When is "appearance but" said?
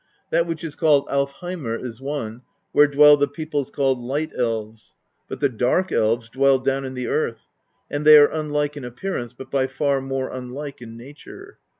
8.83-9.51